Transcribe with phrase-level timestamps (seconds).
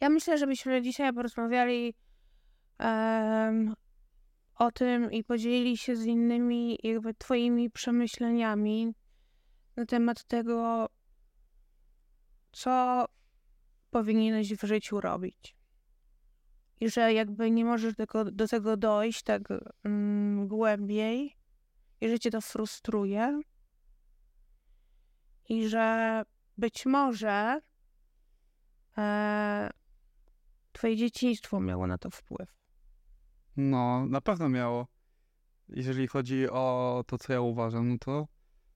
[0.00, 1.94] Ja myślę, żebyśmy dzisiaj porozmawiali
[2.78, 3.74] em,
[4.54, 8.94] o tym i podzielili się z innymi jakby twoimi przemyśleniami
[9.76, 10.88] na temat tego,
[12.52, 13.04] co
[13.90, 15.56] powinieneś w życiu robić.
[16.80, 19.42] I że jakby nie możesz tego, do tego dojść tak
[19.84, 21.36] mm, głębiej,
[22.00, 23.40] i że cię to frustruje,
[25.48, 26.22] i że
[26.58, 27.60] być może
[28.98, 29.70] e,
[30.76, 32.54] twoje dzieciństwo miało na to wpływ.
[33.56, 34.86] No, na pewno miało.
[35.68, 38.26] Jeżeli chodzi o to, co ja uważam, no to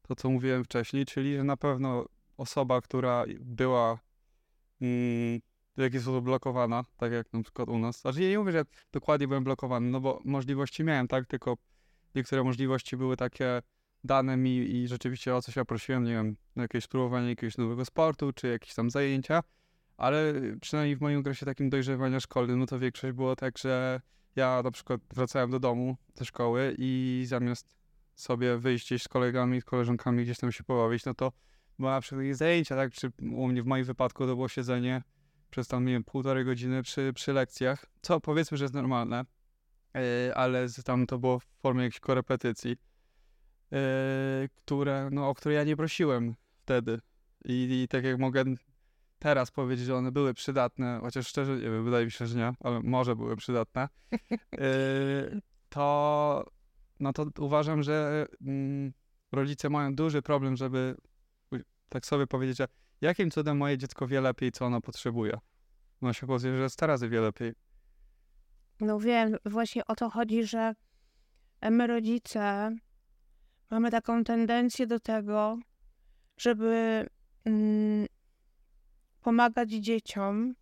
[0.03, 3.99] to, co mówiłem wcześniej, czyli że na pewno osoba, która była
[4.81, 5.41] mm,
[5.77, 8.01] w jakiś sposób blokowana, tak jak na przykład u nas.
[8.01, 11.57] Znaczy, ja nie mówię, że dokładnie byłem blokowany, no bo możliwości miałem, tak, tylko
[12.15, 13.63] niektóre możliwości były takie
[14.05, 18.33] dane mi i rzeczywiście o coś ja prosiłem, nie wiem, jakieś spróbowanie jakiegoś nowego sportu,
[18.33, 19.43] czy jakieś tam zajęcia,
[20.01, 24.01] ale przynajmniej w moim okresie takim dojrzewania szkolnym, no to większość było tak, że
[24.37, 27.77] ja na przykład wracałem do domu ze szkoły i zamiast
[28.15, 31.33] sobie wyjść gdzieś z kolegami, z koleżankami gdzieś tam się pobawić, no to
[31.79, 35.03] była na przykład zajęcia, tak, czy u mnie w moim wypadku to było siedzenie
[35.51, 39.25] przez tam, nie wiem, półtorej godziny przy, przy lekcjach, co powiedzmy, że jest normalne,
[39.95, 40.01] yy,
[40.35, 43.79] ale tam to było w formie jakiejś korepetycji, yy,
[44.55, 47.01] które, no, o które ja nie prosiłem wtedy.
[47.45, 48.45] I, i tak jak mogę
[49.21, 52.53] teraz powiedzieć, że one były przydatne, chociaż szczerze, nie wiem, wydaje mi się, że nie,
[52.61, 53.89] ale może były przydatne,
[54.53, 56.45] yy, to
[57.01, 58.93] no to uważam, że mm,
[59.33, 60.97] rodzice mają duży problem, żeby
[61.89, 62.69] tak sobie powiedzieć, że
[63.01, 65.39] jakim cudem moje dziecko wie lepiej, co ono potrzebuje.
[66.03, 67.53] No się okazuje, że 100 razy wie lepiej.
[68.81, 70.75] No wiem, właśnie o to chodzi, że
[71.71, 72.77] my rodzice
[73.71, 75.59] mamy taką tendencję do tego,
[76.37, 77.07] żeby
[77.45, 78.07] mm,
[79.21, 80.55] pomagać dzieciom,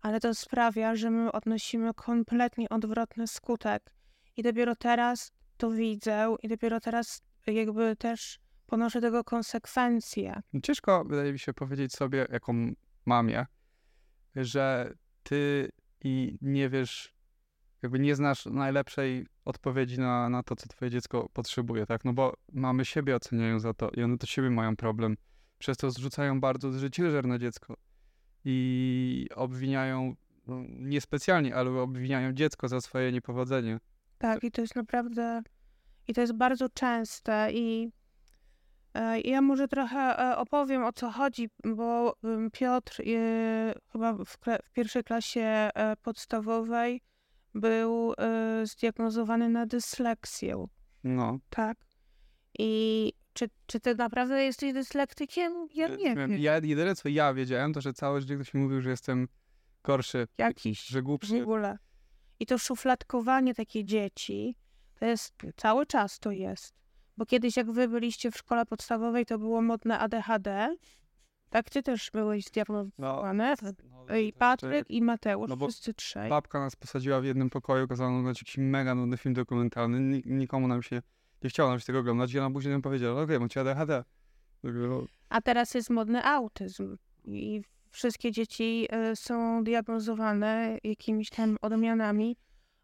[0.00, 3.92] ale to sprawia, że my odnosimy kompletnie odwrotny skutek.
[4.36, 10.40] I dopiero teraz to widzę i dopiero teraz jakby też ponoszę tego konsekwencje.
[10.62, 12.72] Ciężko, wydaje mi się, powiedzieć sobie, jaką
[13.06, 13.46] mamie,
[14.36, 15.70] że ty
[16.04, 17.14] i nie wiesz,
[17.82, 22.04] jakby nie znasz najlepszej odpowiedzi na, na to, co twoje dziecko potrzebuje, tak?
[22.04, 25.16] No bo mamy siebie oceniają za to i one to siebie mają problem.
[25.58, 27.76] Przez to zrzucają bardzo duży ciężar na dziecko
[28.44, 30.14] i obwiniają,
[30.46, 33.80] no, niespecjalnie, ale obwiniają dziecko za swoje niepowodzenie.
[34.18, 35.42] Tak, i to jest naprawdę,
[36.08, 37.90] i to jest bardzo częste i
[38.94, 42.16] e, ja może trochę e, opowiem o co chodzi, bo
[42.52, 45.70] Piotr e, chyba w, w, pierwszej klasie
[46.02, 47.02] podstawowej
[47.54, 48.14] był
[48.64, 50.66] zdiagnozowany na dysleksję.
[51.04, 51.38] No.
[51.50, 51.78] Tak.
[52.58, 55.68] I czy, czy ty naprawdę jesteś dyslektykiem?
[55.74, 56.38] Ja nie wiem.
[56.38, 59.28] Ja jedyne co ja wiedziałem, to że całe życie ktoś mi mówił, że jestem
[59.84, 60.28] gorszy.
[60.38, 60.86] Jakiś.
[60.86, 61.38] Że głupszy.
[61.38, 61.78] W ogóle.
[62.40, 64.56] I to szufladkowanie takie dzieci,
[64.94, 66.74] to jest, cały czas to jest.
[67.16, 70.76] Bo kiedyś jak wy byliście w szkole podstawowej, to było modne ADHD.
[71.50, 73.54] Tak, ty też byłeś zdiagnozowany.
[73.62, 73.72] No,
[74.08, 76.30] no, I Patryk, i Mateusz, no wszyscy trzej.
[76.30, 80.22] Babka nas posadziła w jednym pokoju, kazała nam jakiś mega nudny film dokumentalny.
[80.26, 81.02] Nikomu nam się
[81.46, 82.34] nie chciało nam się tego oglądać.
[82.34, 84.04] I ona później nam powiedziała, okej, okay, macie ADHD.
[85.28, 86.96] A teraz jest modny autyzm.
[87.24, 92.36] I wszystkie dzieci e, są diagnozowane jakimiś tam odmianami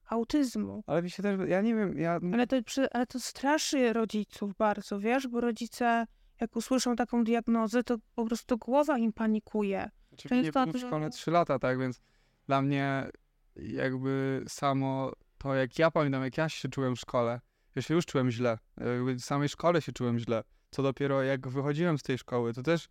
[0.06, 0.84] autyzmu.
[0.86, 2.20] Ale mi się też, ja nie wiem, ja...
[2.32, 2.56] Ale to,
[2.92, 6.06] ale to straszy rodziców bardzo, wiesz, bo rodzice
[6.40, 9.90] jak usłyszą taką diagnozę, to po prostu głowa im panikuje.
[10.08, 12.00] Znaczy, nie byłem w szkole 3 lata, tak, więc
[12.46, 13.08] dla mnie
[13.56, 17.40] jakby samo to, jak ja pamiętam, jak ja się czułem w szkole,
[17.74, 21.98] ja się już czułem źle, w samej szkole się czułem źle, co dopiero jak wychodziłem
[21.98, 22.88] z tej szkoły, to też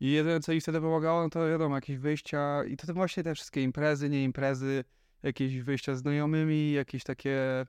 [0.00, 3.34] i jedyne, co mi wtedy pomagało, no to wiadomo, jakieś wyjścia i to, właśnie te
[3.34, 4.84] wszystkie imprezy, nie imprezy,
[5.22, 7.66] jakieś wyjścia z znajomymi, jakieś takie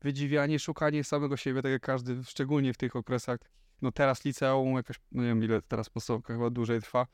[0.00, 3.38] wydziwianie, szukanie samego siebie, tak jak każdy, szczególnie w tych okresach,
[3.82, 7.06] no teraz liceum, jakoś, no nie wiem ile teraz podstawka chyba dłużej trwa,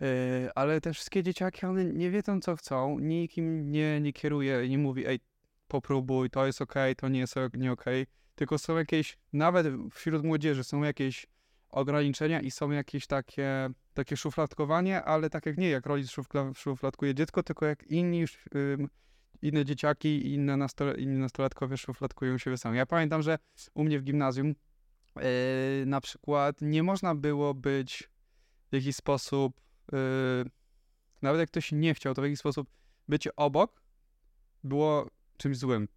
[0.00, 0.06] yy,
[0.54, 4.78] ale te wszystkie dzieciaki, one nie wiedzą co chcą, nikt im nie, nie kieruje, nie
[4.78, 5.20] mówi, ej,
[5.74, 8.06] popróbuj, to jest okay, to nie jest nie okay.
[8.34, 11.26] tylko są jakieś, nawet wśród młodzieży są jakieś
[11.68, 17.14] ograniczenia i są jakieś takie, takie szufladkowanie, ale tak jak nie, jak rodzic szufla, szufladkuje
[17.14, 18.24] dziecko, tylko jak inni
[19.42, 22.76] inne dzieciaki i inne nastole, inni nastolatkowie szufladkują siebie sami.
[22.76, 23.38] Ja pamiętam, że
[23.74, 24.48] u mnie w gimnazjum
[25.16, 25.22] yy,
[25.86, 28.10] na przykład nie można było być
[28.70, 29.60] w jakiś sposób,
[29.92, 29.98] yy,
[31.22, 32.68] nawet jak ktoś nie chciał, to w jakiś sposób
[33.08, 33.84] bycie obok
[34.64, 35.88] było czymś złym.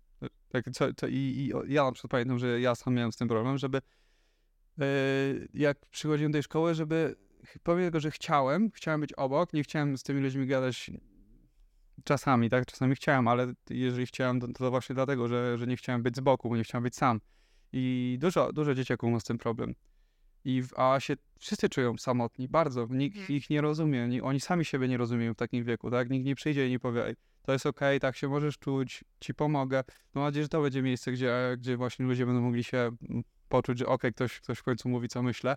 [0.50, 3.28] Tak, co, co, i, i, ja na przykład pamiętam, że ja sam miałem z tym
[3.28, 3.82] problem, żeby
[4.80, 4.86] E,
[5.54, 7.16] jak przychodziłem do tej szkoły, żeby
[7.64, 10.92] powiem tylko, że chciałem, chciałem być obok, nie chciałem z tymi ludźmi gadać
[12.04, 12.66] czasami, tak?
[12.66, 16.20] Czasami chciałem, ale jeżeli chciałem, to, to właśnie dlatego, że, że nie chciałem być z
[16.20, 17.22] boku, bo nie chciałem być sam.
[17.74, 19.76] I dużo, dużo dzieciaków ma z tym problem.
[20.46, 20.70] I w,
[21.00, 22.88] się wszyscy czują samotni, bardzo.
[22.90, 23.38] Nikt Mhm.
[23.38, 24.08] ich nie rozumie.
[24.08, 26.10] ni- Oni sami siebie nie rozumieją w takim wieku, tak?
[26.10, 27.16] Nikt nie przyjdzie i nie powie, "Ej,
[27.48, 29.84] to jest okej, tak się możesz czuć, ci pomogę.
[30.14, 33.80] Mam nadzieję, że to będzie miejsce, gdzie, gdzie właśnie ludzie będą mogli się mm, poczuć,
[33.80, 35.56] że okej, ktoś, ktoś w końcu mówi, co myślę.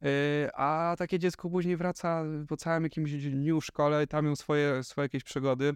[0.00, 0.08] Yy,
[0.54, 5.04] a takie dziecko później wraca po całym jakimś dniu w szkole tam mają swoje, swoje
[5.04, 5.74] jakieś przygody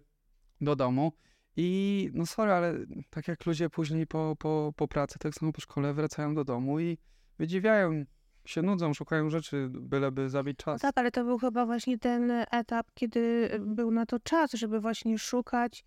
[0.60, 1.12] do domu.
[1.56, 2.74] I no sorry, ale
[3.10, 6.80] tak jak ludzie później po, po, po pracy, tak samo po szkole wracają do domu
[6.80, 6.98] i
[7.38, 8.04] wydziwiają,
[8.50, 10.80] się nudzą, szukają rzeczy, byleby zabić No czas.
[10.80, 15.18] tak, ale to był chyba właśnie ten etap, kiedy był na to czas, żeby właśnie
[15.18, 15.84] szukać,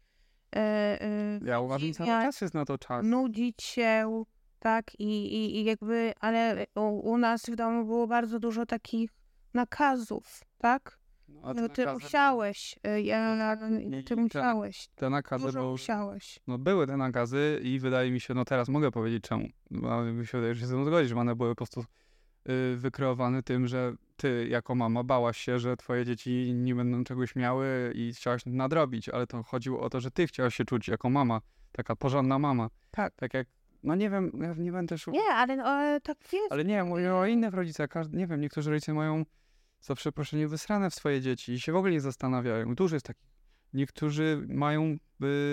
[0.56, 0.60] e,
[1.02, 3.06] e, Ja uważam, że cały czas jest na to czas.
[3.06, 4.24] nudzić się,
[4.60, 5.06] tak, i,
[5.36, 6.82] i, i jakby, ale u,
[7.12, 9.12] u nas w domu było bardzo dużo takich
[9.54, 10.98] nakazów, tak?
[11.28, 16.40] No, No, ty nakazy- musiałeś, e, ja, nie- ty musiałeś, Te nakazy, dużo bo musiałeś.
[16.48, 19.48] no, były te nakazy i wydaje mi się, no teraz mogę powiedzieć czemu.
[19.72, 21.86] No, mi się wydaje, że się z tym zgodzić, że one były po prostu
[22.50, 27.36] y, wykreowane tym, że ty jako mama bałaś się, że twoje dzieci nie będą czegoś
[27.36, 31.10] miały i chciałaś nadrobić, ale to chodziło o to, że ty chciałaś się czuć jako
[31.10, 31.42] mama,
[31.72, 32.70] taka porządna mama.
[32.92, 33.14] Tak.
[33.16, 33.48] Tak jak,
[33.84, 35.22] no nie wiem, ja nie będę szukał.
[35.22, 36.52] Nie, ale no, e, tak jest.
[36.52, 37.90] Ale nie, mówię o innych rodzicach.
[37.90, 39.26] Każdy, nie wiem, niektórzy rodzice mają
[39.82, 42.76] za przeproszeniem wysrane w swoje dzieci i się w ogóle nie zastanawiają.
[42.76, 43.34] Dużo jest takich.
[43.74, 44.98] Niektórzy mają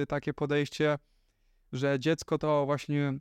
[0.03, 0.99] y, takie podejście,
[1.73, 3.19] że dziecko to właśnie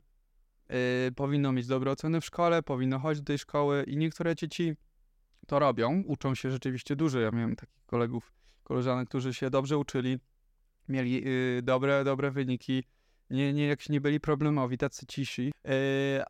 [1.08, 4.74] y, powinno mieć dobre oceny w szkole, powinno chodzić do tej szkoły i niektóre dzieci
[5.46, 7.20] to robią, uczą się rzeczywiście dużo.
[7.20, 8.32] Ja miałem takich kolegów,
[8.64, 10.18] koleżanek, którzy się dobrze uczyli,
[10.88, 12.84] mieli y, dobre, dobre wyniki,
[13.30, 15.72] nie, nie, jak nie byli problemowi, tacy cisi, yy,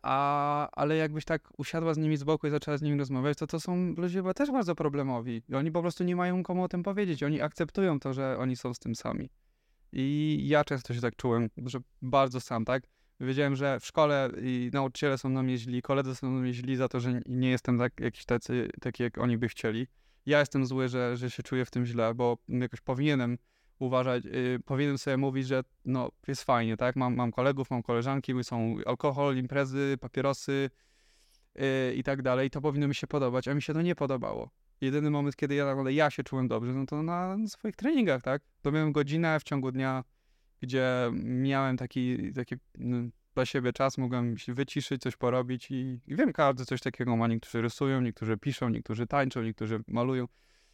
[0.03, 3.47] a, ale jakbyś tak usiadła z nimi z boku i zaczęła z nimi rozmawiać, to
[3.47, 5.43] to są ludzie chyba też bardzo problemowi.
[5.49, 7.23] I oni po prostu nie mają komu o tym powiedzieć.
[7.23, 9.31] Oni akceptują to, że oni są z tym sami.
[9.93, 12.83] I ja często się tak czułem, że bardzo sam, tak?
[13.21, 16.77] Wiedziałem, że w szkole i nauczyciele są na mnie źli, koledzy są na mnie źli
[16.77, 19.87] za to, że nie jestem tak, jakiś tacy, taki, jak oni by chcieli.
[20.27, 23.39] Ja jestem zły, że, że się czuję w tym źle, bo jakoś powinienem
[23.79, 26.97] uważać, y, powinienem sobie mówić, że no jest fajnie, tak?
[26.97, 30.71] Mam, mam kolegów, mam koleżanki, są alkohol, imprezy, papierosy
[31.57, 32.51] y, i tak dalej.
[32.51, 34.51] To powinno mi się podobać, a mi się to nie podobało.
[34.81, 38.43] Jedyny moment, kiedy ja ja się czułem dobrze, no to na swoich treningach, tak?
[38.63, 40.05] To miałem godzinę w ciągu dnia,
[40.61, 46.17] gdzie miałem taki, taki mm, dla siebie czas, mogłem się wyciszyć, coś porobić i, i
[46.17, 47.29] wiem, każdy coś takiego ma.
[47.29, 50.27] Niektórzy rysują, niektórzy piszą, niektórzy tańczą, niektórzy malują.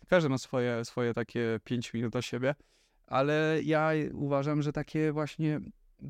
[0.08, 2.54] Każdy ma swoje, swoje takie 5 minut dla siebie,
[3.06, 5.60] ale ja uważam, że takie właśnie,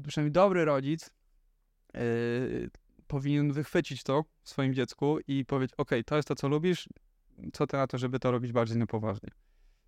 [0.09, 1.11] przynajmniej dobry rodzic
[1.95, 2.71] yy,
[3.07, 6.89] powinien wychwycić to w swoim dziecku i powiedzieć, ok, to jest to, co lubisz,
[7.53, 9.31] co ty na to, żeby to robić bardziej na poważnie.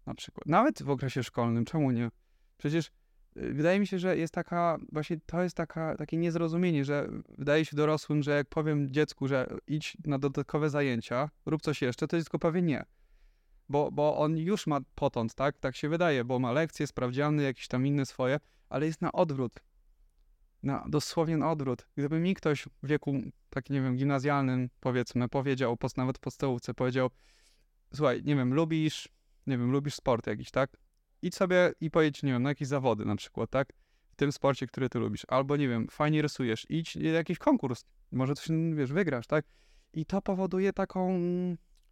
[0.07, 0.47] Na przykład.
[0.47, 2.11] Nawet w okresie szkolnym, czemu nie?
[2.57, 2.91] Przecież
[3.39, 7.09] wydaje mi się, że jest taka, właśnie to jest taka, takie niezrozumienie, że
[7.39, 12.09] wydaje się dorosłym, że jak powiem dziecku, że idź na dodatkowe zajęcia, rób coś jeszcze,
[12.09, 12.85] to dziecko powie nie.
[13.69, 15.59] Bo, bo on już ma potąd, tak?
[15.59, 19.53] Tak się wydaje, bo ma lekcje, sprawdziany, jakieś tam inne swoje, ale jest na odwrót.
[20.63, 21.87] Na, dosłownie na odwrót.
[21.97, 23.15] Gdyby mi ktoś w wieku,
[23.51, 27.11] tak nie wiem, gimnazjalnym, powiedzmy, powiedział, nawet w podstawówce, powiedział,
[27.95, 29.09] słuchaj, nie wiem, lubisz,
[29.47, 30.71] nie wiem, lubisz sport jakiś, tak?
[31.23, 33.73] Idź sobie i pojedź, nie wiem, na jakieś zawody na przykład, tak?
[34.11, 35.27] W tym sporcie, który ty lubisz.
[35.29, 39.45] Albo, nie wiem, fajnie rysujesz, idź na jakiś konkurs, może coś, wiesz, wygrasz, tak?
[39.93, 41.21] I to powoduje taką,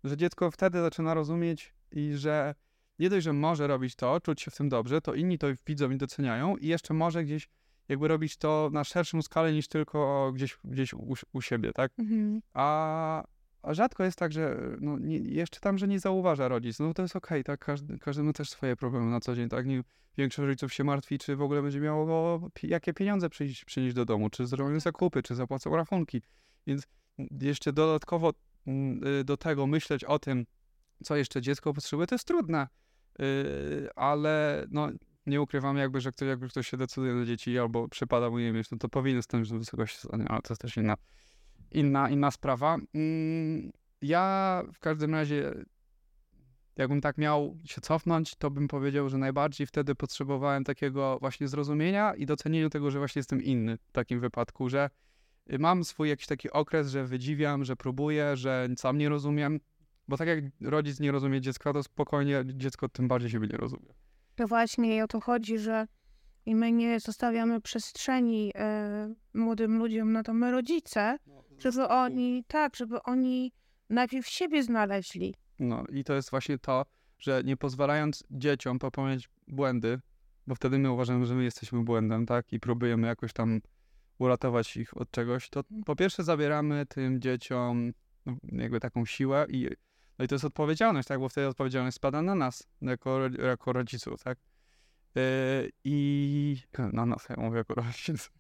[0.04, 2.54] że dziecko wtedy zaczyna rozumieć i że
[2.99, 5.90] nie dość, że może robić to, czuć się w tym dobrze, to inni to widzą
[5.90, 7.49] i doceniają i jeszcze może gdzieś
[7.88, 11.92] jakby robić to na szerszą skalę niż tylko gdzieś, gdzieś u, u siebie, tak?
[11.99, 12.42] Mhm.
[12.54, 13.25] A,
[13.66, 16.78] a rzadko jest tak, że no, nie, jeszcze tam, że nie zauważa rodzic.
[16.78, 17.61] No to jest okej, tak?
[17.61, 19.66] Każdy, każdy ma też swoje problemy na co dzień, tak?
[19.66, 19.82] Nie,
[20.18, 24.30] większość rodziców się martwi, czy w ogóle będzie miało jakie pieniądze przyjść, przynieść do domu,
[24.30, 26.23] czy zrobią zakupy, czy zapłacą rachunki.
[26.66, 26.87] Więc
[27.40, 28.32] jeszcze dodatkowo
[28.66, 30.46] mm, y, do tego myśleć o tym,
[31.04, 32.68] co jeszcze dziecko potrzebuje, to jest trudne.
[33.18, 34.88] Yy, ale no,
[35.26, 38.52] nie ukrywam jakby, że ktoś, jakby ktoś się decyduje na dzieci albo przypada mu je
[38.52, 40.96] mieć, no to powinien stąd do wysokości zdania, ale to jest też inna,
[41.73, 42.76] inna, inna sprawa.
[42.94, 45.52] Mm, ja w każdym razie,
[46.76, 52.14] jakbym tak miał się cofnąć, to bym powiedział, że najbardziej wtedy potrzebowałem takiego właśnie zrozumienia
[52.14, 54.90] i docenienia tego, że właśnie jestem inny w takim wypadku, że
[55.52, 59.61] y, mam swój jakiś taki okres, że wydziwiam, że próbuję, że sam nie rozumiem,
[60.08, 63.94] bo tak jak rodzic nie rozumie dziecka, to spokojnie dziecko tym bardziej siebie nie rozumie.
[64.35, 65.87] To właśnie o to chodzi, że
[66.46, 71.18] i my nie zostawiamy przestrzeni e, młodym ludziom, no to my rodzice,
[71.58, 73.52] żeby oni, tak, żeby oni
[73.90, 76.84] najpierw siebie znaleźli, No i to jest właśnie to,
[77.18, 80.00] że nie pozwalając dzieciom popełniać błędy,
[80.46, 82.52] bo wtedy my uważamy, że my jesteśmy błędem, tak?
[82.52, 83.60] I próbujemy jakoś tam
[84.18, 87.92] uratować ich od czegoś, to po pierwsze zabieramy tym dzieciom
[88.26, 89.68] no, jakby taką siłę i,
[90.18, 91.20] no i to jest odpowiedzialność, tak?
[91.20, 94.38] Bo wtedy odpowiedzialność spada na nas, jako, jako rodziców, tak?
[95.16, 96.56] Yy, I
[96.92, 98.30] na nas, ja mówię jako rodzic.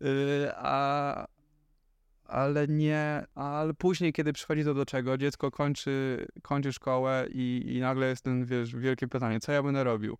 [0.00, 1.26] Yy, a,
[2.24, 7.80] ale nie, ale później, kiedy przychodzi to do czego, dziecko kończy, kończy szkołę i, i
[7.80, 10.16] nagle jest ten, wiesz, wielkie pytanie, co ja będę robił?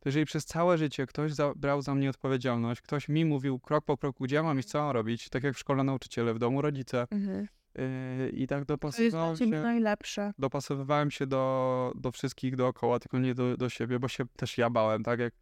[0.00, 3.84] To jeżeli przez całe życie ktoś za, brał za mnie odpowiedzialność, ktoś mi mówił krok
[3.84, 6.62] po kroku, gdzie mam iść, co mam robić, tak jak w szkole nauczyciele, w domu
[6.62, 7.48] rodzice, Mhm.
[7.78, 10.32] Yy, i tak dopasowywałem się, najlepsze.
[10.38, 14.70] dopasowywałem się do, do wszystkich dookoła, tylko nie do, do siebie, bo się też ja
[14.70, 15.34] bałem, tak jak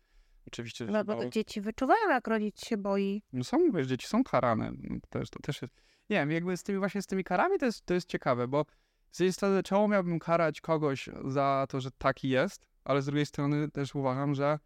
[0.47, 1.31] oczywiście, No, bo bałem.
[1.33, 3.23] dzieci wyczuwają, jak rodzic się boi.
[3.33, 4.73] No są, wiesz, dzieci są karane.
[4.79, 5.75] No, też, to też jest.
[6.11, 8.65] Nie wiem, jakby z tymi właśnie z tymi karami to jest, to jest ciekawe, bo
[9.11, 13.27] z jednej strony czemu miałbym karać kogoś za to, że taki jest, ale z drugiej
[13.27, 14.59] strony też uważam, że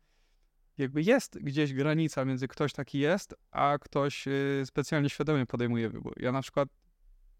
[0.78, 6.14] jakby jest gdzieś granica między ktoś taki jest, a ktoś y, specjalnie świadomie podejmuje wybór.
[6.16, 6.68] Ja na przykład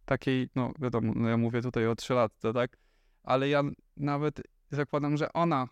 [0.05, 2.77] takiej, no wiadomo, no ja mówię tutaj o 3 lat, to tak,
[3.23, 3.63] ale ja
[3.97, 5.69] nawet zakładam, że ona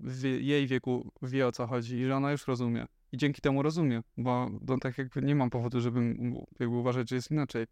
[0.00, 2.86] w jej wieku wie o co chodzi i że ona już rozumie.
[3.12, 7.16] I dzięki temu rozumie, bo no, tak jakby nie mam powodu, żebym jakby uważać, że
[7.16, 7.66] jest inaczej.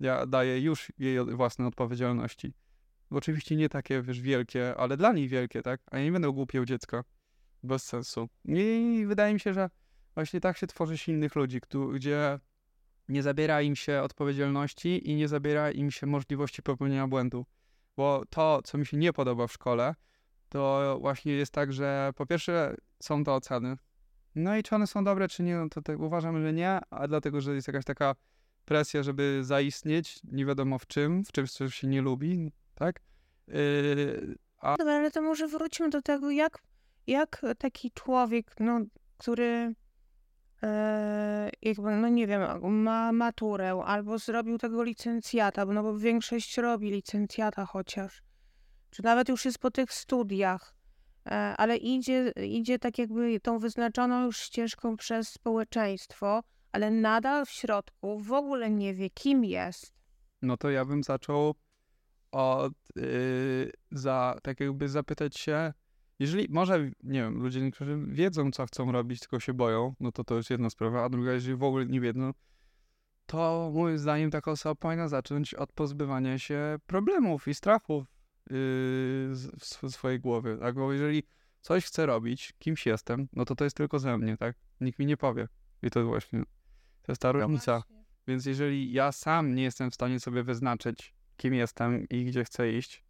[0.00, 2.52] Ja daję już jej własne odpowiedzialności.
[3.10, 5.80] Oczywiście nie takie, wiesz, wielkie, ale dla niej wielkie, tak?
[5.90, 7.04] A ja nie będę głupiał dziecka.
[7.62, 8.28] Bez sensu.
[8.44, 9.70] I wydaje mi się, że
[10.14, 11.60] właśnie tak się tworzy silnych ludzi,
[11.94, 12.38] gdzie
[13.10, 17.46] nie zabiera im się odpowiedzialności i nie zabiera im się możliwości popełnienia błędu.
[17.96, 19.94] Bo to, co mi się nie podoba w szkole,
[20.48, 23.76] to właśnie jest tak, że po pierwsze są to oceny.
[24.34, 27.08] No i czy one są dobre, czy nie, no to tak uważam, że nie, a
[27.08, 28.14] dlatego, że jest jakaś taka
[28.64, 33.00] presja, żeby zaistnieć, nie wiadomo w czym, w czymś, co się nie lubi, tak?
[33.48, 36.58] Yy, a ale to może wróćmy do tego, jak,
[37.06, 38.80] jak taki człowiek, no,
[39.16, 39.74] który
[41.62, 42.42] jakby, no nie wiem,
[42.82, 48.22] ma maturę albo zrobił tego licencjata, no bo większość robi licencjata chociaż,
[48.90, 50.74] czy nawet już jest po tych studiach,
[51.26, 57.50] e, ale idzie, idzie tak jakby tą wyznaczoną już ścieżką przez społeczeństwo, ale nadal w
[57.50, 59.92] środku w ogóle nie wie, kim jest.
[60.42, 61.54] no to ja bym zaczął
[62.32, 65.72] od, yy, za, tak jakby zapytać się,
[66.20, 70.24] jeżeli, może, nie wiem, ludzie niektórzy wiedzą, co chcą robić, tylko się boją, no to
[70.24, 72.32] to jest jedna sprawa, a druga, jeżeli w ogóle nie wiedzą,
[73.26, 78.04] to moim zdaniem taka osoba powinna zacząć od pozbywania się problemów i strachów
[78.50, 78.56] yy,
[79.58, 81.22] w sw- swojej głowy, tak, bo jeżeli
[81.60, 85.06] coś chcę robić, kimś jestem, no to to jest tylko ze mnie, tak, nikt mi
[85.06, 85.48] nie powie.
[85.82, 86.42] I to właśnie,
[87.02, 87.82] to jest ta różnica.
[88.26, 92.72] Więc jeżeli ja sam nie jestem w stanie sobie wyznaczyć, kim jestem i gdzie chcę
[92.72, 93.04] iść,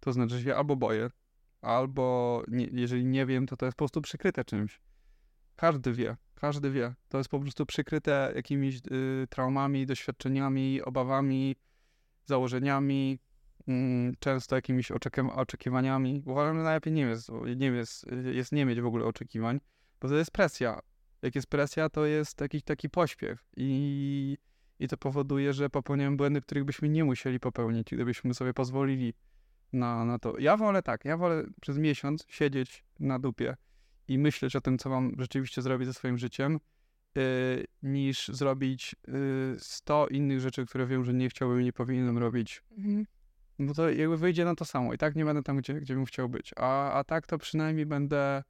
[0.00, 1.10] to znaczy, że się albo boję,
[1.62, 4.80] albo nie, jeżeli nie wiem, to to jest po prostu przykryte czymś.
[5.56, 6.94] Każdy wie, każdy wie.
[7.08, 11.56] To jest po prostu przykryte jakimiś y, traumami, doświadczeniami, obawami,
[12.24, 13.18] założeniami,
[13.68, 16.22] mm, często jakimiś oczekiem- oczekiwaniami.
[16.26, 19.60] Uważam, że najlepiej nie jest, nie jest, jest nie mieć w ogóle oczekiwań,
[20.00, 20.80] bo to jest presja.
[21.22, 24.38] Jak jest presja, to jest taki, taki pośpiech i,
[24.78, 29.14] i to powoduje, że popełniamy błędy, których byśmy nie musieli popełnić, gdybyśmy sobie pozwolili
[29.72, 30.38] na, na to.
[30.38, 33.56] Ja wolę tak, ja wolę przez miesiąc siedzieć na dupie
[34.08, 36.60] i myśleć o tym, co mam rzeczywiście zrobić ze swoim życiem,
[37.14, 42.18] yy, niż zrobić yy, 100 innych rzeczy, które wiem, że nie chciałbym i nie powinienem
[42.18, 42.62] robić.
[42.78, 43.06] Mhm.
[43.58, 46.04] No to jakby wyjdzie na to samo i tak nie będę tam, gdzie, gdzie bym
[46.04, 46.52] chciał być.
[46.56, 48.42] A, a tak to przynajmniej będę,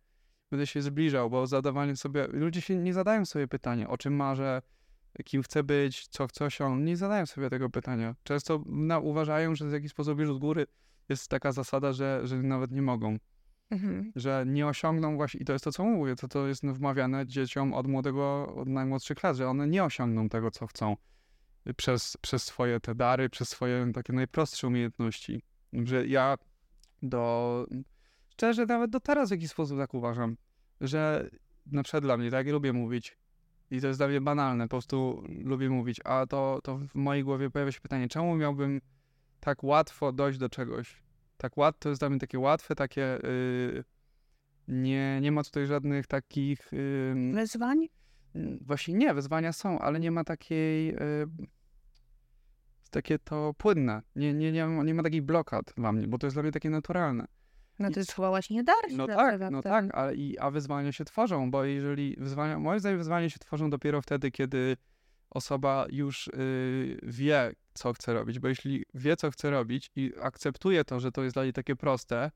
[0.51, 4.63] będę się zbliżał, bo zadawanie sobie, ludzie się nie zadają sobie pytania, o czym marzę,
[5.25, 8.15] kim chcę być, co chcę osiągnąć, nie zadają sobie tego pytania.
[8.23, 10.67] Często na, uważają, że w jakiś sposób już z góry
[11.11, 13.19] jest taka zasada, że, że nawet nie mogą,
[13.71, 14.13] Mhm.
[14.17, 17.75] że nie osiągną właśnie, i to jest to, co mówię, to, to jest wmawiane dzieciom
[17.75, 20.97] od młodego, od najmłodszych lat, że one nie osiągną tego, co chcą
[21.77, 25.43] przez, przez swoje te dary, przez swoje takie najprostsze umiejętności.
[25.73, 26.37] Że ja
[27.03, 27.67] do,
[28.29, 30.37] szczerze nawet do teraz w jakiś sposób tak uważam,
[30.81, 31.31] że
[31.67, 33.19] na przykład dla mnie, tak, lubię mówić
[33.71, 37.25] i to jest dla mnie banalne, po prostu lubię mówić, a to, to w mojej
[37.25, 38.81] głowie pojawia się pytanie, czemu miałbym
[39.41, 41.03] tak łatwo dojść do czegoś?
[41.37, 43.85] Tak łat, to jest dla mnie takie łatwe, takie yy,
[44.69, 47.89] nie, nie ma tutaj żadnych takich yy, Wyzwań?
[48.35, 50.95] Mm, Właśnie nie, wyzwania są, ale nie ma takiej.
[50.95, 51.27] y,
[52.91, 54.03] takie to płynne.
[54.17, 56.53] Nie, nie, nie, ma- nie ma takich blokad dla mnie, bo to jest dla mnie
[56.53, 57.27] takie naturalne.
[57.79, 59.63] No to jest chyba właśnie dar No tak, no wtedy.
[59.63, 63.71] tak, ale i, a wyzwania się tworzą, bo jeżeli wyzwania, moim zdaniem wyzwania się tworzą
[63.71, 64.77] dopiero wtedy, kiedy
[65.31, 70.85] osoba już y, wie, co chce robić, bo jeśli wie, co chce robić i akceptuje
[70.85, 72.31] to, że to jest dla niej takie proste,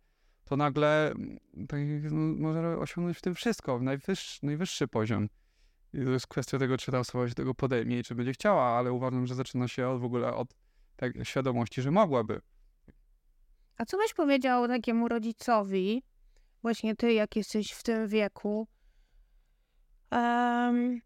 [0.45, 1.81] to nagle mm, tak,
[2.13, 5.29] może osiągnąć w tym wszystko, najwyższy, najwyższy poziom.
[5.93, 8.65] I to jest kwestia tego, czy ta osoba się tego podejmie i czy będzie chciała,
[8.65, 10.55] ale uważam, że zaczyna się od, w ogóle od
[10.97, 12.41] tak, świadomości, że mogłaby.
[13.77, 16.03] A co byś powiedział takiemu rodzicowi,
[16.63, 18.69] właśnie ty, jak jesteś w tym wieku,
[20.11, 21.01] em,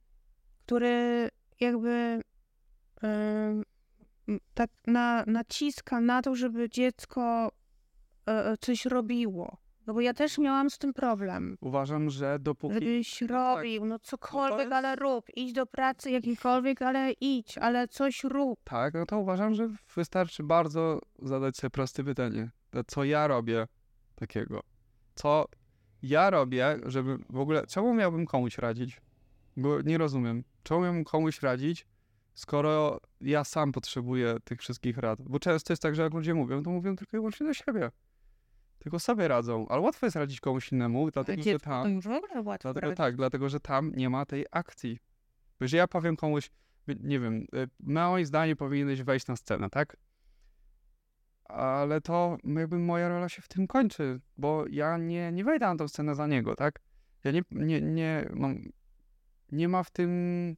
[0.66, 1.28] który
[1.60, 2.20] jakby
[4.54, 7.52] tak na, naciska na to, żeby dziecko
[8.28, 9.56] e, e, coś robiło.
[9.86, 11.56] No bo ja też miałam z tym problem.
[11.60, 12.74] Uważam, że dopóki...
[12.74, 15.24] Żebyś robił, no cokolwiek, jest- ale rób.
[15.36, 18.60] Idź do pracy jakiejkolwiek, ale idź, ale coś rób.
[18.64, 22.50] Tak, no to uważam, że wystarczy bardzo zadać sobie proste pytanie.
[22.86, 23.66] Co ja robię
[24.14, 24.60] takiego?
[25.14, 25.44] Co
[26.02, 27.66] ja robię, żeby w ogóle...
[27.66, 29.00] Czemu miałbym komuś radzić?
[29.56, 30.44] Bo nie rozumiem.
[30.68, 31.86] Czemu miałbym komuś radzić,
[32.34, 35.22] skoro ja sam potrzebuję tych wszystkich rad?
[35.22, 37.90] Bo często jest tak, że jak ludzie mówią, to mówią tylko i wyłącznie do siebie.
[38.78, 39.68] Tylko sobie radzą.
[39.68, 41.82] Ale łatwo jest radzić komuś innemu, dlatego że tam...
[41.82, 44.98] to już w ogóle łatwo Dlatego tak, dlatego że tam nie ma tej akcji.
[45.58, 46.50] Bo jeżeli ja powiem komuś,
[46.88, 49.96] nie wiem, y, moim zdaniem powinieneś wejść na scenę, tak?
[51.44, 55.76] Ale to jakby moja rola się w tym kończy, bo ja nie, nie wejdę na
[55.76, 56.80] tą scenę za niego, tak?
[57.24, 58.30] Ja nie, nie, nie,
[59.52, 60.56] nie ma w tym...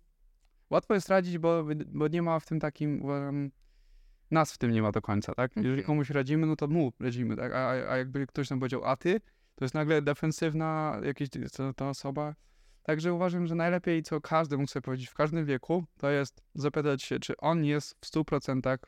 [0.70, 3.50] Łatwo jest radzić, bo, bo nie ma w tym takim, uważam,
[4.30, 5.56] nas w tym nie ma do końca, tak?
[5.56, 5.86] Jeżeli Mhm.
[5.86, 7.52] komuś radzimy, no to mu radzimy, tak?
[7.52, 9.20] A, a jakby ktoś nam powiedział, a ty,
[9.54, 12.34] to jest nagle defensywna jakaś ta, ta osoba.
[12.82, 17.02] Także uważam, że najlepiej, co każdy mógł sobie powiedzieć w każdym wieku, to jest zapytać
[17.02, 18.78] się, czy on jest w 100%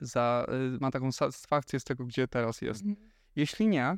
[0.00, 2.84] za, y, ma taką satysfakcję z tego, gdzie teraz jest.
[2.84, 3.10] Mhm.
[3.36, 3.96] Jeśli nie,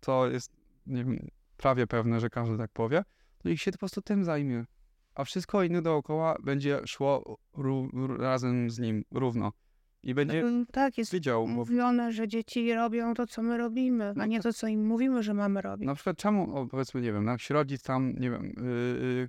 [0.00, 0.52] to jest
[0.86, 3.02] nie wiem, prawie pewne, że każdy tak powie,
[3.44, 4.64] to niech się po prostu tym zajmie.
[5.14, 7.38] A wszystko inne dookoła będzie szło
[8.18, 9.52] razem z nim równo.
[10.02, 14.08] I będzie Mm, Tak, jest wiedział, bo mówione, że dzieci robią to, co my robimy,
[14.08, 15.86] a No nie to, co im mówimy, że mamy robić.
[15.86, 19.28] Na przykład czemu, o, powiedzmy, nie wiem, jakiś rodzic tam, nie wiem, yy,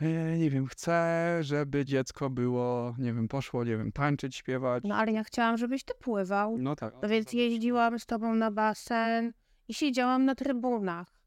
[0.00, 4.84] yy, nie wiem, chce, żeby dziecko było, nie wiem, poszło, nie wiem, tańczyć, śpiewać.
[4.86, 6.58] No ale ja chciałam, żebyś ty pływał.
[6.58, 6.94] No tak.
[7.02, 9.32] No więc jeździłam z tobą na basen
[9.68, 11.17] i siedziałam na trybunach.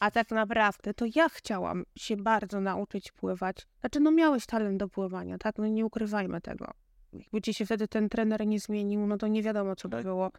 [0.00, 3.66] A tak naprawdę to ja chciałam się bardzo nauczyć pływać.
[3.80, 5.58] Znaczy, no miałeś talent do pływania, tak?
[5.58, 6.70] No nie ukrywajmy tego.
[7.12, 10.30] Jakby ci się wtedy ten trener nie zmienił, no to nie wiadomo, co by było.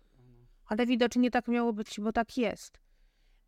[0.66, 2.80] Ale widocznie tak miało być, bo tak jest.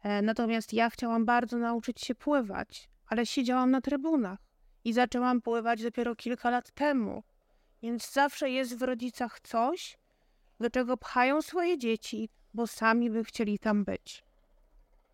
[0.03, 4.39] E, natomiast ja chciałam bardzo nauczyć się pływać, ale siedziałam na trybunach
[4.85, 7.23] i zaczęłam pływać dopiero kilka lat temu.
[7.81, 9.97] Więc zawsze jest w rodzicach coś,
[10.59, 14.23] do czego pchają swoje dzieci, bo sami by chcieli tam być.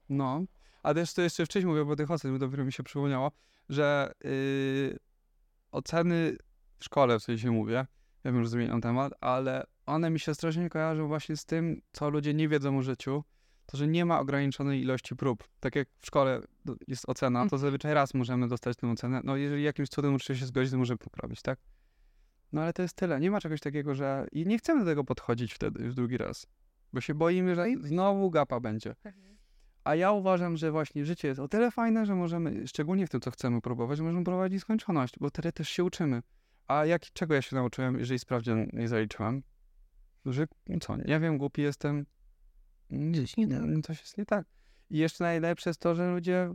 [0.09, 0.43] No,
[0.83, 3.31] a też to jeszcze wcześniej mówię o tych ocen, bo dopiero mi się przypomniało,
[3.69, 4.99] że yy,
[5.71, 6.37] oceny
[6.79, 7.85] w szkole, w sensie mówię,
[8.23, 12.09] ja wiem, że zmieniam temat, ale one mi się strasznie kojarzą właśnie z tym, co
[12.09, 13.23] ludzie nie wiedzą o życiu,
[13.65, 15.43] to, że nie ma ograniczonej ilości prób.
[15.59, 16.41] Tak jak w szkole
[16.87, 19.21] jest ocena, to zazwyczaj raz możemy dostać tę ocenę.
[19.23, 21.59] No jeżeli jakimś cudem uczy się zgodzić, to możemy poprawić, tak?
[22.51, 23.19] No ale to jest tyle.
[23.19, 24.27] Nie ma czegoś takiego, że...
[24.31, 26.47] I nie chcemy do tego podchodzić wtedy już drugi raz.
[26.93, 28.95] Bo się boimy, że znowu gapa będzie.
[29.83, 33.21] A ja uważam, że właśnie życie jest o tyle fajne, że możemy, szczególnie w tym,
[33.21, 36.21] co chcemy próbować, możemy próbować nieskończoność, bo wtedy też się uczymy.
[36.67, 39.43] A jak, czego ja się nauczyłem, jeżeli sprawdzian nie zaliczyłem?
[40.25, 42.05] Że no co, nie wiem, głupi jestem.
[43.15, 43.61] Coś nie tak.
[43.83, 44.45] Coś jest nie tak.
[44.89, 46.49] I jeszcze najlepsze jest to, że ludzie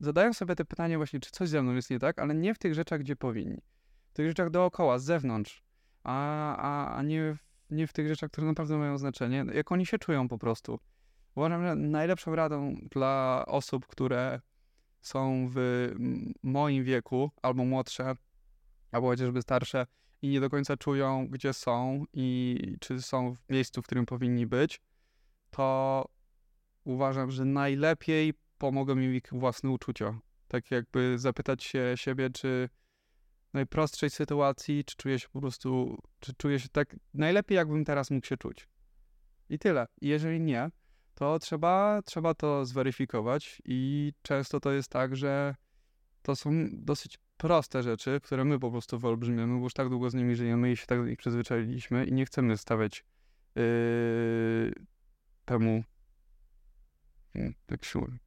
[0.00, 2.58] zadają sobie te pytania właśnie, czy coś ze mną jest nie tak, ale nie w
[2.58, 3.62] tych rzeczach, gdzie powinni.
[4.10, 5.62] W tych rzeczach dookoła, z zewnątrz,
[6.02, 9.86] a, a, a nie, w, nie w tych rzeczach, które naprawdę mają znaczenie, jak oni
[9.86, 10.78] się czują po prostu.
[11.40, 14.40] Uważam, że najlepszą radą dla osób, które
[15.00, 15.88] są w
[16.42, 18.14] moim wieku albo młodsze,
[18.92, 19.86] albo chociażby starsze
[20.22, 24.46] i nie do końca czują, gdzie są i czy są w miejscu, w którym powinni
[24.46, 24.80] być,
[25.50, 26.04] to
[26.84, 30.18] uważam, że najlepiej pomogą im ich własne uczucia.
[30.48, 32.68] Tak jakby zapytać się siebie, czy
[33.50, 38.10] w najprostszej sytuacji, czy czuję się po prostu, czy czuję się tak najlepiej, jakbym teraz
[38.10, 38.68] mógł się czuć.
[39.48, 39.86] I tyle.
[40.00, 40.70] I jeżeli nie,
[41.14, 45.54] to trzeba, trzeba to zweryfikować i często to jest tak, że
[46.22, 50.14] to są dosyć proste rzeczy, które my po prostu wyolbrzymiamy, bo już tak długo z
[50.14, 53.04] nimi żyjemy i się tak do nich przyzwyczailiśmy i nie chcemy stawiać
[53.54, 54.72] yy,
[55.44, 55.84] temu
[57.34, 58.18] mm, tak siły.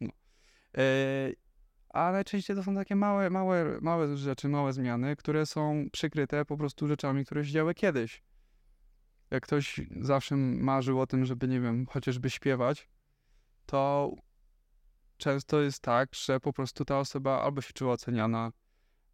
[0.00, 0.10] No.
[0.76, 1.36] Yy,
[1.88, 6.56] a najczęściej to są takie małe, małe, małe rzeczy, małe zmiany, które są przykryte po
[6.56, 8.22] prostu rzeczami, które się działy kiedyś.
[9.30, 12.88] Jak ktoś zawsze marzył o tym, żeby, nie wiem, chociażby śpiewać,
[13.66, 14.12] to
[15.16, 18.52] często jest tak, że po prostu ta osoba albo się czuła oceniana,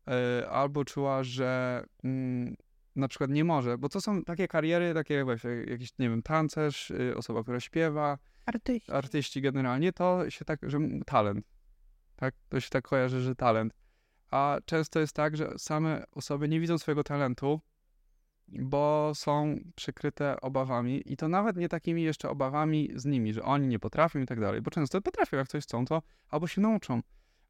[0.07, 2.55] yy, albo czuła, że mm,
[2.96, 6.90] na przykład nie może, bo to są takie kariery, takie właśnie jakiś, nie wiem, tancerz,
[6.90, 8.92] yy, osoba, która śpiewa, Artyści.
[8.92, 11.46] artyści generalnie, to się tak, że m- talent,
[12.16, 12.35] tak?
[12.48, 13.74] To się tak kojarzy, że talent.
[14.31, 17.61] A często jest tak, że same osoby nie widzą swojego talentu,
[18.48, 23.68] bo są przykryte obawami i to nawet nie takimi jeszcze obawami z nimi, że oni
[23.68, 27.00] nie potrafią i tak dalej, bo często potrafią, jak coś chcą, to albo się nauczą,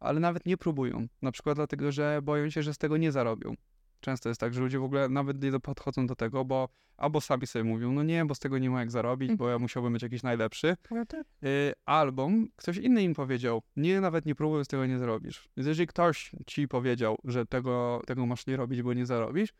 [0.00, 3.54] ale nawet nie próbują, na przykład dlatego, że boją się, że z tego nie zarobią.
[4.00, 7.46] Często jest tak, że ludzie w ogóle nawet nie podchodzą do tego, bo albo sami
[7.46, 10.02] sobie mówią, no nie, bo z tego nie ma jak zarobić, bo ja musiałbym być
[10.02, 11.26] jakiś najlepszy, No tak.
[11.44, 15.48] Y, albo ktoś inny im powiedział, nie, nawet nie próbuj, z tego nie zarobisz.
[15.56, 19.54] Więc jeżeli ktoś ci powiedział, że tego, tego masz nie robić, bo nie zarobisz,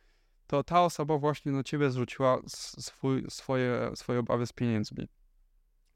[0.54, 5.08] to ta osoba właśnie na ciebie zrzuciła swój, swoje, swoje obawy z pieniędzmi.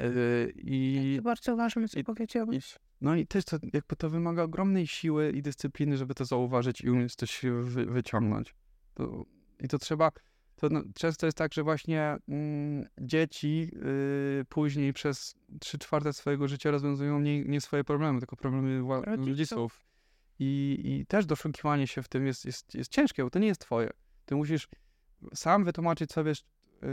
[0.03, 2.79] Y, I, bardzo ważne, co powiedziałeś.
[3.01, 6.91] no i też to, jakby to wymaga ogromnej siły i dyscypliny, żeby to zauważyć i
[6.91, 8.55] umieć coś wy, wyciągnąć.
[8.95, 9.25] To,
[9.61, 10.11] I to trzeba,
[10.57, 13.71] to no, często jest tak, że właśnie mm, dzieci
[14.41, 19.29] y, później przez trzy czwarte swojego życia rozwiązują nie, nie swoje problemy, tylko problemy Rodziców.
[19.29, 19.85] rodziców.
[20.39, 23.61] I, I też doszukiwanie się w tym jest, jest, jest ciężkie, bo to nie jest
[23.61, 23.91] twoje.
[24.29, 24.69] Ty musisz
[25.35, 26.45] sam wytłumaczyć sobie, z,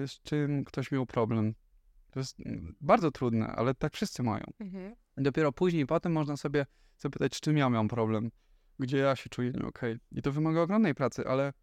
[0.05, 1.53] z czym ktoś miał problem.
[2.11, 4.43] To jest mm, bardzo trudne, ale tak wszyscy mają.
[4.59, 4.95] Mhm.
[5.17, 6.65] I dopiero później, potem można sobie
[6.97, 8.31] zapytać, z czym ja mam problem,
[8.79, 9.97] gdzie ja się czuję nie okej.
[10.11, 11.53] I to wymaga ogromnej pracy, ale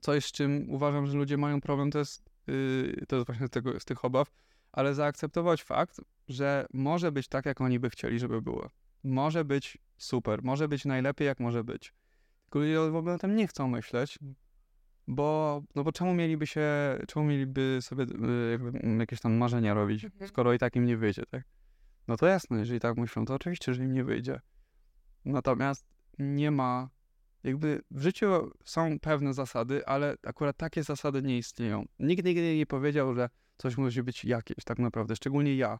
[0.00, 3.50] coś, z czym uważam, że ludzie mają problem, to jest, yy, to jest właśnie z,
[3.50, 4.32] tego, z tych obaw,
[4.72, 8.70] ale zaakceptować fakt, że może być tak, jak oni by chcieli, żeby było.
[9.04, 11.94] Może być super, może być najlepiej, jak może być.
[12.42, 14.18] Tylko ludzie w ogóle o tym nie chcą myśleć,
[15.08, 16.62] bo, no bo czemu mieliby się,
[17.08, 20.28] czemu mieliby sobie yy, jakby, jakieś tam marzenia robić, Mhm.
[20.28, 21.42] skoro i tak im nie wyjdzie, tak?
[22.08, 24.40] No to jasne, jeżeli tak myślą, to oczywiście, że im nie wyjdzie.
[25.24, 25.86] Natomiast
[26.18, 26.88] nie ma,
[27.44, 31.84] jakby w życiu są pewne zasady, ale akurat takie zasady nie istnieją.
[31.98, 35.78] Nikt nigdy nie powiedział, że coś musi być jakieś tak naprawdę, szczególnie ja.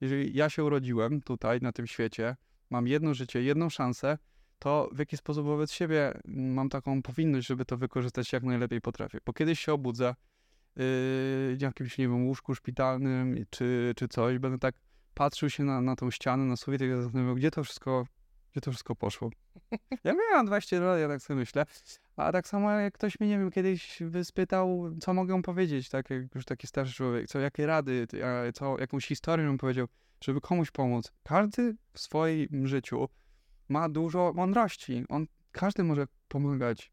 [0.00, 2.36] Jeżeli ja się urodziłem tutaj, na tym świecie,
[2.70, 4.18] mam jedno życie, jedną szansę,
[4.58, 9.18] to w jaki sposób wobec siebie mam taką powinność, żeby to wykorzystać jak najlepiej potrafię.
[9.26, 10.14] Bo kiedyś się obudzę yy,
[11.56, 14.74] w jakimś, nie wiem, łóżku szpitalnym czy, czy coś, będę tak
[15.16, 18.06] patrzył się na, na tą ścianę, na sufit i zastanawiał, gdzie to wszystko,
[18.52, 19.30] gdzie to wszystko poszło.
[20.04, 21.66] Ja miałem 20 lat, ja tak sobie myślę.
[22.16, 26.34] A tak samo jak ktoś mnie, nie wiem, kiedyś spytał, co mogę powiedzieć, tak jak
[26.34, 28.06] już taki starszy człowiek, co, jakie rady,
[28.54, 29.86] co, jakąś historię bym powiedział,
[30.24, 31.12] żeby komuś pomóc.
[31.22, 33.08] Każdy w swoim życiu
[33.68, 35.04] ma dużo mądrości.
[35.08, 36.92] On, każdy może pomagać,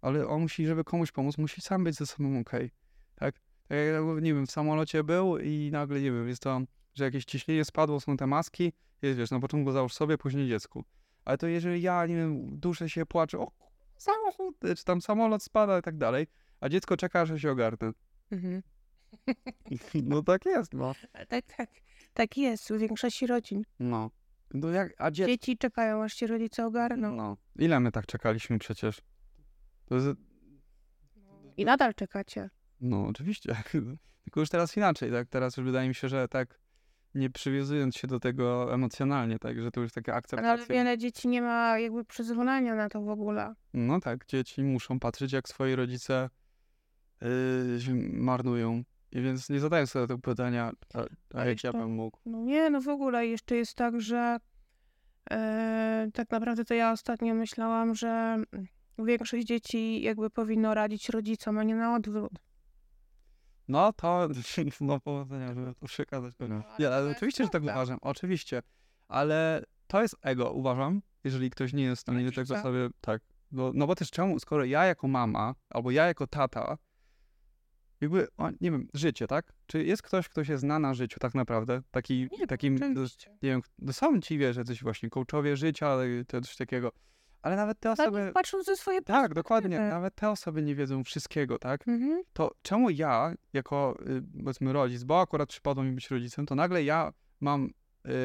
[0.00, 2.70] ale on musi, żeby komuś pomóc, musi sam być ze sobą okej,
[3.14, 3.34] tak?
[3.68, 6.60] Tak jak, nie wiem, w samolocie był i nagle, nie wiem, jest to,
[6.94, 10.84] że jakieś ciśnienie spadło, są te maski, jest, wiesz, na początku załóż sobie, później dziecku.
[11.24, 13.50] Ale to jeżeli ja, nie wiem, duszę się, płaczę, o,
[13.96, 16.26] samochód, czy tam samolot spada i tak dalej,
[16.60, 17.92] a dziecko czeka, że się ogarnę.
[18.30, 18.62] Mhm.
[20.04, 20.94] No tak jest, no.
[21.28, 21.70] Tak, tak.
[22.14, 23.62] Tak jest u większości rodzin.
[23.78, 24.10] No.
[24.54, 25.10] No jak, a.
[25.10, 27.14] Dzieci czekają, aż się rodzice ogarną.
[27.14, 27.36] No.
[27.58, 29.00] Ile my tak czekaliśmy przecież?
[29.84, 30.08] To jest,
[31.56, 32.50] I nadal czekacie.
[32.80, 33.56] no oczywiście.
[34.24, 35.28] Tylko już teraz inaczej, tak?
[35.28, 36.60] Teraz już wydaje mi się, że tak
[37.14, 39.62] nie przywiązując się do tego emocjonalnie, tak?
[39.62, 40.74] Że to już taka Ale akceptacja.
[40.74, 43.54] wiele dzieci nie ma jakby przyzwolenia na to w ogóle.
[43.74, 46.30] No tak, dzieci muszą patrzeć, jak swoi rodzice
[47.20, 47.28] yy,
[48.12, 48.82] marnują.
[49.12, 51.04] I więc nie zadają sobie tego pytania, a,
[51.38, 52.18] a jak ja bym mógł.
[52.26, 54.38] No nie, no w ogóle jeszcze jest tak, że
[55.30, 58.42] e, tak naprawdę to ja ostatnio myślałam, że
[58.98, 62.32] większość dzieci jakby powinno radzić rodzicom, a nie na odwrót.
[63.68, 64.28] No to,
[64.80, 66.34] no powodzenia, żeby to przekazać.
[66.38, 68.62] No, Nie, ale oczywiście, że tak uważam, oczywiście.
[69.08, 73.22] Ale to jest ego, uważam, jeżeli ktoś nie jest w stanie tego sobie, tak.
[73.52, 76.78] No, no bo też czemu, skoro ja jako mama, albo ja jako tata,
[78.00, 78.26] jakby,
[78.60, 79.52] nie wiem, życie, tak?
[79.66, 81.82] Czy jest ktoś, kto się zna na życiu tak naprawdę?
[81.90, 83.30] Taki, Nie, takim, do, Oczywiście.
[83.30, 85.96] nie wiem, no są ci, wiesz, jacyś właśnie coachowie życia,
[86.42, 86.92] coś takiego.
[87.42, 91.04] Ale nawet te Tak, osoby, patrzą ze swoje tak, dokładnie, nawet te osoby nie wiedzą
[91.04, 91.88] wszystkiego, tak?
[91.88, 92.22] Mhm.
[92.32, 96.84] to czemu ja, jako y, powiedzmy rodzic, bo akurat przypadło mi być rodzicem, to nagle
[96.84, 97.70] ja mam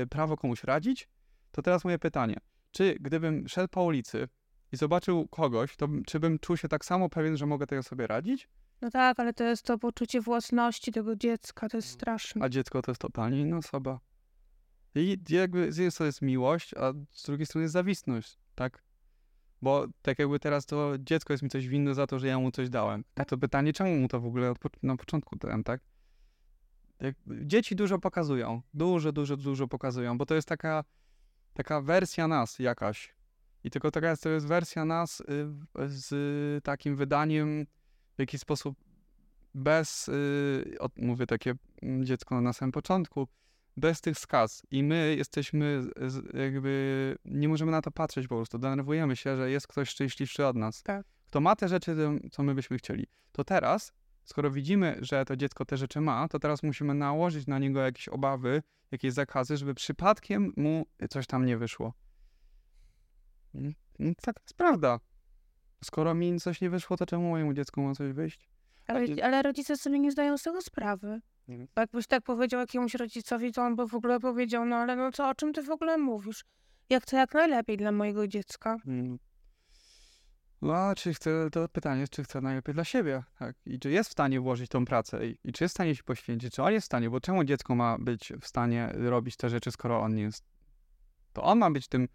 [0.03, 1.07] y, prawo komuś radzić?
[1.51, 2.38] To teraz moje pytanie.
[2.71, 4.27] Czy gdybym szedł po ulicy
[4.71, 8.07] i zobaczył kogoś, to czy bym czuł się tak samo pewien, że mogę tej osobie
[8.07, 8.49] radzić?
[8.81, 12.45] No tak, ale to jest to poczucie własności tego dziecka, to jest straszne.
[12.45, 13.99] A dziecko to jest totalnie inna osoba.
[14.95, 18.83] I jakby z jednej strony jest miłość, a z drugiej strony jest zawistność, tak?
[19.61, 22.51] Bo tak jakby teraz to dziecko jest mi coś winne za to, że ja mu
[22.51, 23.03] coś dałem.
[23.13, 23.29] Tak.
[23.29, 25.81] To pytanie, czemu mu to w ogóle po- na początku dałem, tak?
[26.99, 28.61] Jak, dzieci dużo pokazują.
[28.73, 30.83] Dużo, dużo, dużo pokazują, bo to jest taka
[31.53, 33.15] taka wersja nas jakaś.
[33.63, 35.25] I tylko teraz to jest wersja nas y,
[35.88, 37.65] z takim wydaniem
[38.15, 38.75] w jakiś sposób
[39.54, 43.28] bez, y, od, mówię takie mm, dziecko na samym początku,
[43.78, 44.63] bez tych skaz.
[44.71, 48.58] I my jesteśmy z, jakby, nie możemy na to patrzeć po prostu.
[48.58, 50.84] Denerwujemy się, że jest ktoś szczęśliwszy od nas.
[50.84, 51.08] Tak.
[51.28, 51.95] Kto ma te rzeczy,
[52.32, 53.08] co my byśmy chcieli.
[53.32, 57.60] To teraz, skoro widzimy, że to dziecko te rzeczy ma, to teraz musimy nałożyć na
[57.60, 61.93] niego jakieś obawy, jakieś zakazy, żeby przypadkiem mu coś tam nie wyszło.
[63.56, 64.99] Mm, mm, Tak jest prawda.
[65.83, 68.49] Skoro mi coś nie wyszło, to czemu mojemu dziecku ma coś wyjść?
[68.88, 71.21] Ale, ale rodzice sobie nie zdają z tego sprawy.
[71.49, 71.67] Mhm.
[71.75, 75.11] Bo jakbyś tak powiedział jakiemuś rodzicowi, to on by w ogóle powiedział, no ale no
[75.11, 76.45] co, o czym ty w ogóle mówisz?
[76.89, 78.77] Jak to jak najlepiej dla mojego dziecka?
[78.88, 79.19] Mm.
[80.61, 83.55] No, a czy chce, to pytanie jest, czy chce najlepiej dla siebie, tak?
[83.65, 86.03] I czy jest w stanie włożyć tą pracę i, i czy jest w stanie się
[86.03, 89.49] poświęcić, czy on jest w stanie, bo czemu dziecko ma być w stanie robić te
[89.49, 90.43] rzeczy, skoro on nie jest?
[91.33, 92.07] To on ma być tym,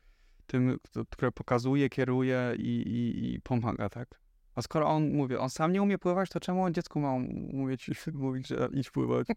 [0.50, 0.78] tym
[1.10, 4.20] które pokazuje, kieruje i, i, i pomaga, tak?
[4.54, 7.18] A skoro on, mówię, on sam nie umie pływać, to czemu on dziecku ma
[7.52, 9.26] mówić, mówić że idź pływać?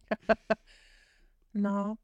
[1.53, 1.95] No.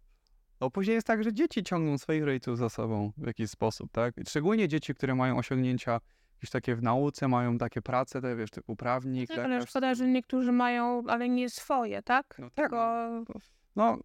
[0.62, 4.18] No później jest tak, że dzieci ciągną swoich rodziców za sobą w jakiś sposób, tak?
[4.18, 6.00] I Szczególnie dzieci, które mają osiągnięcia
[6.34, 9.70] jakieś takie w nauce, mają takie prace, te wiesz, typu prawnik, Tak, ale lekarz.
[9.70, 12.36] szkoda, że niektórzy mają, ale nie swoje, tak?
[12.40, 13.10] No tak, Tylko
[13.76, 14.04] no mówię,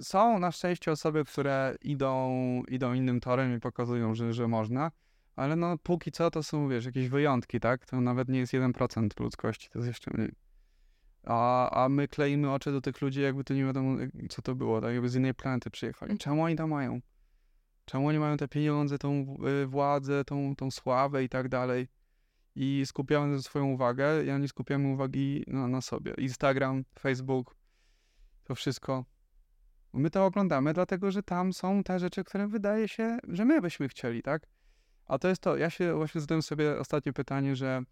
[0.00, 4.90] są na szczęście osoby, które idą, idą innym torem i pokazują, że, że można,
[5.36, 7.86] ale no póki co to są, wiesz, jakieś wyjątki, tak?
[7.86, 10.32] To nawet nie jest 1% ludzkości, to jest jeszcze mniej.
[11.24, 13.96] A, a my kleimy oczy do tych ludzi, jakby to nie wiadomo,
[14.28, 14.92] co to było, tak?
[14.92, 16.12] Jakby z innej planety przyjechali.
[16.12, 16.18] Mhm.
[16.18, 17.00] Czemu oni to mają?
[17.84, 21.88] Czemu oni mają te pieniądze, tą y, władzę, tą, tą sławę i tak dalej?
[22.56, 26.14] I skupiamy swoją uwagę, ja nie skupiamy uwagi na, na sobie.
[26.18, 27.56] Instagram, Facebook,
[28.44, 29.04] to wszystko.
[29.96, 33.88] My to oglądamy, dlatego że tam są te rzeczy, które wydaje się, że my byśmy
[33.88, 34.46] chcieli, tak?
[35.06, 37.82] A to jest to, ja się właśnie zadałem sobie ostatnie pytanie, że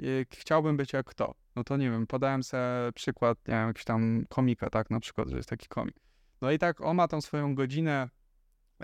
[0.00, 1.34] y, chciałbym być jak kto.
[1.56, 2.62] No to nie wiem, podałem sobie
[2.94, 5.96] przykład, nie wiem, jakiś tam komika, tak, na przykład, że jest taki komik.
[6.40, 8.08] No i tak on ma tą swoją godzinę,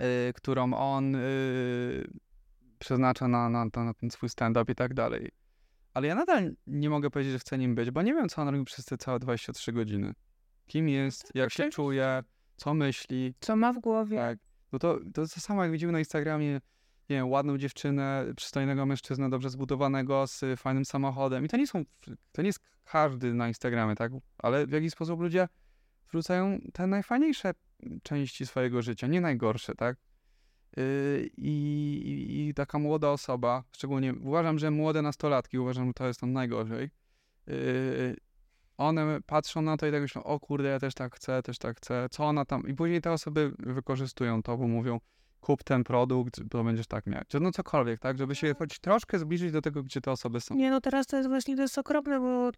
[0.01, 2.07] y, którą on y,
[2.79, 5.31] przeznacza na, na, na, ten swój stand-up i tak dalej.
[5.93, 8.49] Ale ja nadal nie mogę powiedzieć, że chcę nim być, bo nie wiem, co on
[8.49, 10.13] robi przez te całe 23 godziny.
[10.67, 12.23] Kim jest, jak się czuje,
[12.61, 14.17] co myśli, co ma w głowie.
[14.17, 14.39] tak.
[14.71, 16.53] No to, to to samo, jak widzimy na Instagramie,
[17.09, 21.45] nie wiem, ładną dziewczynę, przystojnego mężczyznę, dobrze zbudowanego, z y, fajnym samochodem.
[21.45, 21.83] I to nie są,
[22.31, 24.11] to nie jest każdy na Instagramie, tak?
[24.37, 25.47] Ale w jakiś sposób ludzie
[26.09, 27.53] wrzucają te najfajniejsze
[28.03, 29.97] części swojego życia, nie najgorsze, tak?
[30.77, 31.51] Yy, I,
[32.05, 36.33] i, I taka młoda osoba, szczególnie uważam, że młode nastolatki, uważam, że to jest tam
[36.33, 36.89] najgorzej.
[38.81, 41.77] One patrzą na to i tak myślą, o kurde, ja też tak chcę, też tak
[41.77, 42.67] chcę, co ona tam...
[42.67, 44.99] I później te osoby wykorzystują to, bo mówią,
[45.41, 47.21] kup ten produkt, to będziesz tak miał.
[47.41, 48.17] No cokolwiek, tak?
[48.17, 50.55] Żeby się choć troszkę zbliżyć do tego, gdzie te osoby są.
[50.55, 52.51] Nie, no teraz to jest właśnie to jest okropne, bo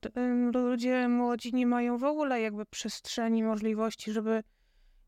[0.59, 4.43] ludzie młodzi nie mają w ogóle jakby przestrzeni, możliwości, żeby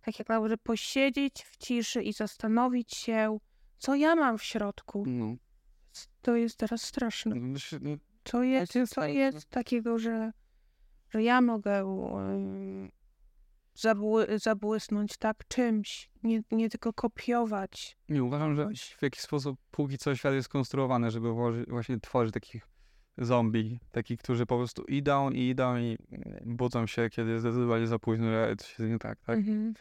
[0.02, 3.38] tak jak naprawdę posiedzieć w ciszy i zastanowić się,
[3.78, 5.04] co ja mam w środku.
[5.08, 5.36] No.
[6.22, 7.36] To jest teraz straszne.
[7.36, 10.32] No, no, Co jest, co jest takiego, że,
[11.16, 11.86] że ja mogę
[13.74, 17.98] zabły, zabłysnąć tak czymś, nie, nie tylko kopiować.
[18.10, 21.30] Nie, uważam, że w jakiś sposób póki co świat jest skonstruowany, żeby
[21.68, 22.68] właśnie tworzyć takich
[23.18, 28.00] zombie, takich, którzy po prostu idą i idą i mm, budzą się, kiedy zdecydowanie za
[28.00, 29.38] późno, że coś jest nie tak, tak?
[29.38, 29.74] Mhm.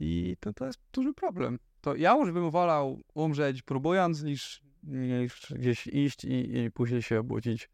[0.00, 1.58] I to, to jest duży problem.
[1.80, 7.20] To ja już bym wolał umrzeć próbując, niż, niż gdzieś iść i, i później się
[7.20, 7.68] obudzić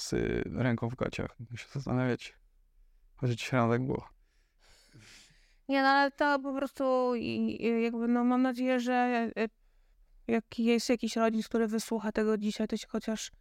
[0.00, 1.36] z y, ręką w gaciach.
[1.56, 2.34] Się zastanawiać.
[3.16, 4.08] Chociaż dzisiaj tak było.
[5.68, 7.14] Nie, no ale to po prostu
[7.82, 8.92] jakby, no mam nadzieję, że
[9.36, 9.48] e,
[10.26, 13.32] jak jest jakiś rodzic, który wysłucha tego dzisiaj, to się chociaż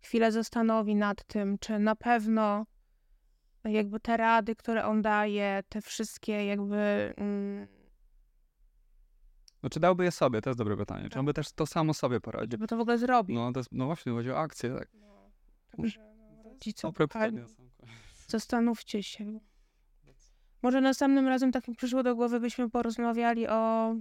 [0.00, 2.66] chwilę zastanowi nad tym, czy na pewno
[3.64, 7.66] jakby te rady, które on daje, te wszystkie jakby mm,
[9.62, 10.40] No czy dałby je sobie?
[10.40, 11.02] To jest dobre pytanie.
[11.04, 11.18] Czy Tak.
[11.18, 12.50] on by też to samo sobie poradził?
[12.50, 13.36] żeby to w ogóle zrobić.
[13.36, 14.88] No, to jest, no właśnie, chodzi o akcję, tak.
[14.94, 15.19] No,
[15.76, 17.54] Także no, rodzice, Dobre kochani, pytanie.
[17.56, 17.62] są.
[18.28, 19.40] zastanówcie się.
[20.62, 23.94] Może następnym razem, tak mi przyszło do głowy, byśmy porozmawiali o,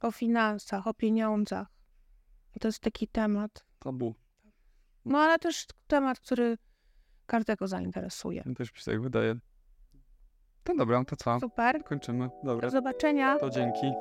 [0.00, 1.68] o finansach, o pieniądzach.
[2.60, 3.64] To jest taki temat.
[3.78, 4.14] Tabu.
[5.04, 6.58] No ale też temat, który
[7.26, 8.42] każdego zainteresuje.
[8.46, 9.34] Mi też mi się tak wydaje.
[10.64, 11.40] To dobra, to co?
[11.40, 11.84] Super.
[11.84, 12.30] Kończymy.
[12.44, 13.38] Dobra, Do zobaczenia.
[13.38, 13.92] to dzięki.